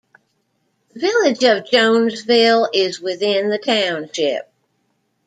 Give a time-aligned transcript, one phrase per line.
[0.95, 4.51] The village of Jonesville is within the township.